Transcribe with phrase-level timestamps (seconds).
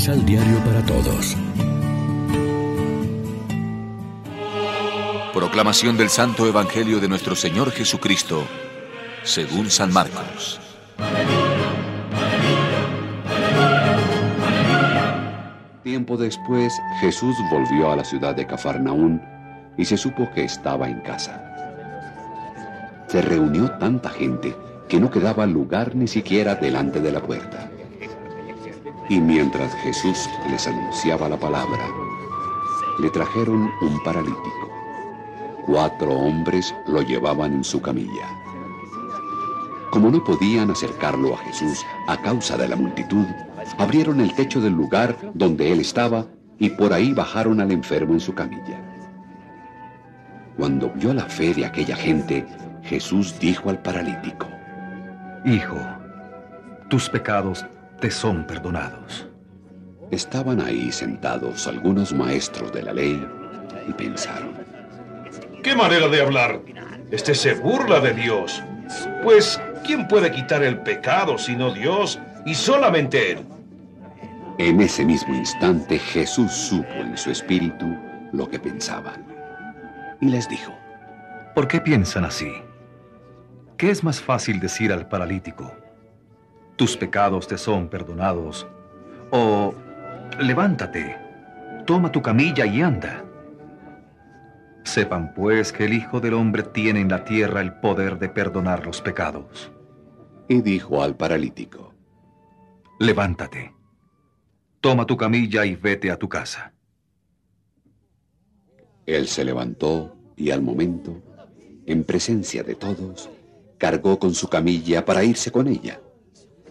[0.00, 1.36] Misal Diario para Todos.
[5.34, 8.42] Proclamación del Santo Evangelio de nuestro Señor Jesucristo,
[9.24, 10.58] según San Marcos.
[15.82, 16.72] Tiempo después,
[17.02, 19.20] Jesús volvió a la ciudad de Cafarnaún
[19.76, 21.44] y se supo que estaba en casa.
[23.06, 24.56] Se reunió tanta gente
[24.88, 27.69] que no quedaba lugar ni siquiera delante de la puerta.
[29.10, 31.84] Y mientras Jesús les anunciaba la palabra,
[33.00, 34.70] le trajeron un paralítico.
[35.66, 38.28] Cuatro hombres lo llevaban en su camilla.
[39.90, 43.26] Como no podían acercarlo a Jesús a causa de la multitud,
[43.78, 46.26] abrieron el techo del lugar donde él estaba
[46.60, 48.80] y por ahí bajaron al enfermo en su camilla.
[50.56, 52.46] Cuando vio la fe de aquella gente,
[52.84, 54.46] Jesús dijo al paralítico,
[55.44, 55.78] Hijo,
[56.88, 57.66] tus pecados
[58.00, 59.28] te son perdonados.
[60.10, 63.24] Estaban ahí sentados algunos maestros de la ley
[63.86, 64.54] y pensaron,
[65.62, 66.62] ¿Qué manera de hablar?
[67.10, 68.62] Este se burla de Dios.
[69.22, 73.46] Pues, ¿quién puede quitar el pecado sino Dios y solamente Él?
[74.58, 77.86] En ese mismo instante Jesús supo en su espíritu
[78.32, 79.26] lo que pensaban.
[80.20, 80.72] Y les dijo,
[81.54, 82.50] ¿Por qué piensan así?
[83.76, 85.74] ¿Qué es más fácil decir al paralítico?
[86.80, 88.66] Tus pecados te son perdonados.
[89.30, 89.74] O,
[90.38, 91.14] levántate,
[91.84, 93.22] toma tu camilla y anda.
[94.84, 98.86] Sepan pues que el Hijo del Hombre tiene en la tierra el poder de perdonar
[98.86, 99.70] los pecados.
[100.48, 101.92] Y dijo al paralítico,
[102.98, 103.74] Levántate,
[104.80, 106.72] toma tu camilla y vete a tu casa.
[109.04, 111.20] Él se levantó y al momento,
[111.84, 113.28] en presencia de todos,
[113.76, 116.00] cargó con su camilla para irse con ella.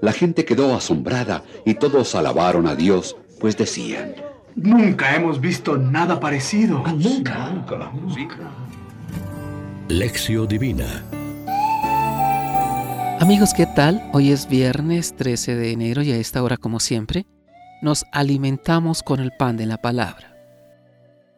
[0.00, 4.14] La gente quedó asombrada y todos alabaron a Dios, pues decían,
[4.56, 6.78] Nunca hemos visto nada parecido.
[6.78, 7.50] Nunca.
[7.50, 8.50] Nunca.
[9.88, 11.04] Lección Divina.
[13.20, 14.02] Amigos, ¿qué tal?
[14.14, 17.26] Hoy es viernes 13 de enero y a esta hora, como siempre,
[17.82, 20.34] nos alimentamos con el pan de la palabra.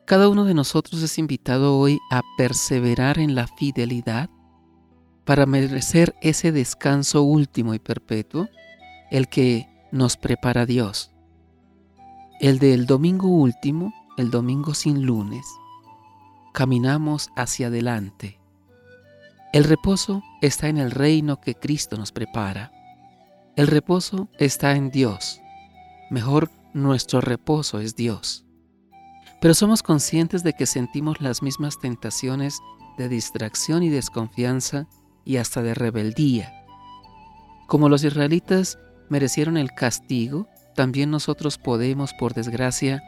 [0.05, 4.31] Cada uno de nosotros es invitado hoy a perseverar en la fidelidad
[5.29, 8.49] para merecer ese descanso último y perpetuo,
[9.11, 11.11] el que nos prepara Dios.
[12.41, 15.45] El del domingo último, el domingo sin lunes,
[16.55, 18.41] caminamos hacia adelante.
[19.53, 22.73] El reposo está en el reino que Cristo nos prepara.
[23.55, 25.43] El reposo está en Dios.
[26.09, 28.47] Mejor, nuestro reposo es Dios.
[29.43, 32.61] Pero somos conscientes de que sentimos las mismas tentaciones
[32.97, 34.89] de distracción y desconfianza
[35.25, 36.53] y hasta de rebeldía.
[37.67, 43.03] Como los israelitas merecieron el castigo, también nosotros podemos, por desgracia,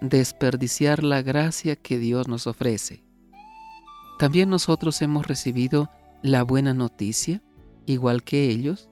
[0.00, 3.04] desperdiciar la gracia que Dios nos ofrece.
[4.18, 5.90] También nosotros hemos recibido
[6.22, 7.42] la buena noticia,
[7.86, 8.88] igual que ellos,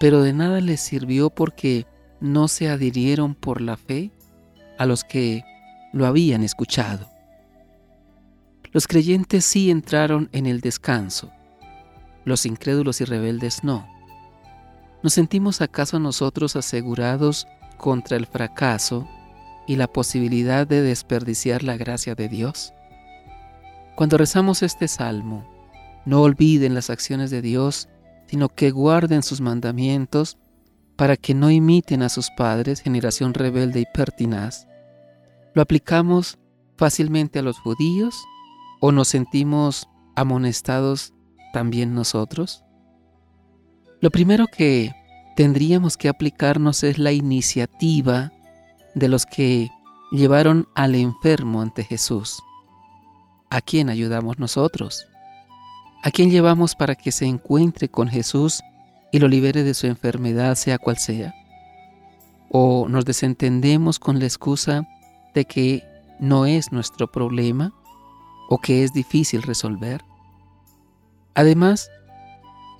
[0.00, 1.86] pero de nada les sirvió porque
[2.20, 4.12] no se adhirieron por la fe
[4.78, 5.44] a los que
[5.92, 7.08] lo habían escuchado.
[8.72, 11.32] Los creyentes sí entraron en el descanso,
[12.24, 13.86] los incrédulos y rebeldes no.
[15.02, 17.46] ¿Nos sentimos acaso nosotros asegurados
[17.76, 19.08] contra el fracaso
[19.66, 22.74] y la posibilidad de desperdiciar la gracia de Dios?
[23.94, 25.46] Cuando rezamos este salmo,
[26.04, 27.88] no olviden las acciones de Dios,
[28.26, 30.38] sino que guarden sus mandamientos
[30.96, 34.66] para que no imiten a sus padres, generación rebelde y pertinaz.
[35.54, 36.38] ¿Lo aplicamos
[36.76, 38.16] fácilmente a los judíos
[38.80, 41.14] o nos sentimos amonestados
[41.52, 42.64] también nosotros?
[44.00, 44.92] Lo primero que
[45.36, 48.32] tendríamos que aplicarnos es la iniciativa
[48.94, 49.70] de los que
[50.10, 52.42] llevaron al enfermo ante Jesús.
[53.50, 55.06] ¿A quién ayudamos nosotros?
[56.02, 58.62] ¿A quién llevamos para que se encuentre con Jesús
[59.10, 61.34] y lo libere de su enfermedad, sea cual sea?
[62.50, 64.86] ¿O nos desentendemos con la excusa
[65.34, 65.84] de que
[66.20, 67.72] no es nuestro problema
[68.48, 70.07] o que es difícil resolver?
[71.38, 71.92] Además,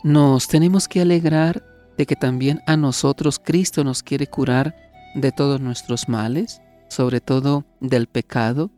[0.03, 1.63] nos tenemos que alegrar
[1.97, 4.75] de que también a nosotros Cristo nos quiere curar
[5.15, 8.73] de todos nuestros males, sobre todo del pecado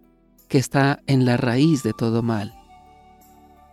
[0.49, 2.53] que está en la raíz de todo mal.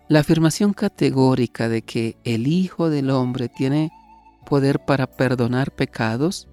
[0.08, 3.92] La afirmación categórica de que el Hijo del Hombre tiene
[4.46, 6.48] poder para perdonar pecados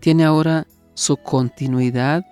[0.00, 2.24] tiene ahora su continuidad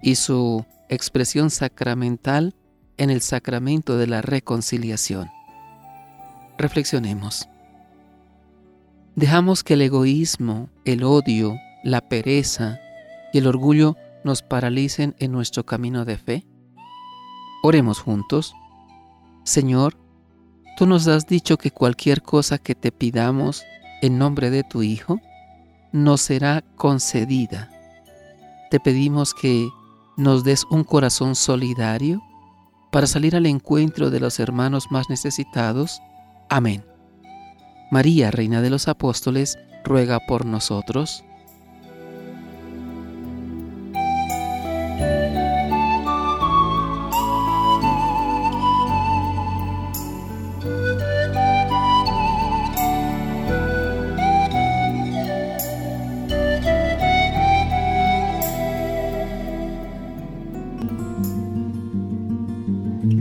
[0.00, 2.54] y su expresión sacramental
[2.96, 5.28] en el sacramento de la reconciliación.
[6.60, 7.48] Reflexionemos.
[9.16, 12.78] Dejamos que el egoísmo, el odio, la pereza
[13.32, 16.46] y el orgullo nos paralicen en nuestro camino de fe?
[17.62, 18.54] Oremos juntos.
[19.42, 19.96] Señor,
[20.76, 23.64] tú nos has dicho que cualquier cosa que te pidamos
[24.02, 25.18] en nombre de tu Hijo,
[25.92, 27.70] nos será concedida.
[28.70, 29.70] Te pedimos que
[30.18, 32.22] nos des un corazón solidario
[32.92, 36.02] para salir al encuentro de los hermanos más necesitados.
[36.52, 36.84] Amén.
[37.92, 41.24] María, Reina de los Apóstoles, ruega por nosotros.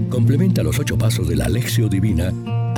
[0.10, 2.34] Complementa los ocho pasos de la Alexio Divina